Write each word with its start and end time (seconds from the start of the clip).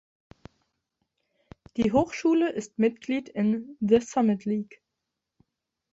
Die 1.77 1.91
Hochschule 1.91 2.51
ist 2.51 2.79
Mitglied 2.79 3.29
in 3.29 3.77
The 3.81 3.99
Summit 3.99 4.45
League. 4.45 4.81